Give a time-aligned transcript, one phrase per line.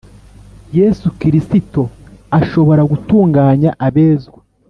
[0.77, 1.83] yesu kirisito
[2.39, 4.39] ashobora gutunganya abezwa